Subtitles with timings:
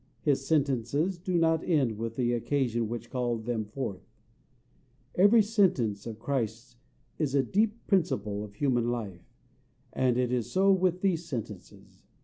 [0.23, 4.01] His sentences do not end with the occasion which called them forth:
[5.13, 6.75] every sentence of Christ's
[7.19, 9.31] is a deep principle of human life,
[9.93, 12.07] and it is so with these sentences.